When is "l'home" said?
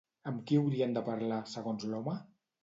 1.93-2.17